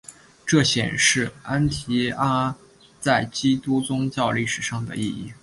[0.47, 2.57] 这显示安提阿
[2.99, 5.31] 在基督宗教历史上的意义。